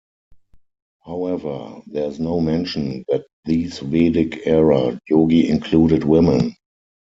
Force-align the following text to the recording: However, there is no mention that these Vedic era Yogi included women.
However, 1.05 1.83
there 1.85 2.05
is 2.05 2.19
no 2.19 2.39
mention 2.41 3.05
that 3.09 3.25
these 3.45 3.77
Vedic 3.77 4.47
era 4.47 4.99
Yogi 5.07 5.47
included 5.47 6.03
women. 6.03 6.55